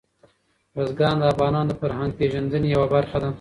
بزګان 0.75 1.15
د 1.21 1.23
افغانانو 1.33 1.69
د 1.69 1.73
فرهنګي 1.81 2.17
پیژندنې 2.19 2.67
یوه 2.75 2.87
برخه 2.95 3.17
ده. 3.21 3.29